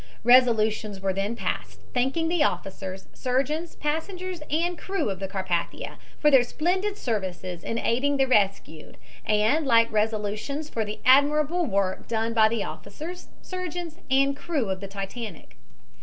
[0.23, 6.31] Resolutions were then passed thanking the officers, surgeons, passengers and crew of the Carpathia for
[6.31, 12.33] their splendid services in aiding the rescued and like resolutions for the admirable work done
[12.33, 15.57] by the officers, surgeons and crew of the Titanic.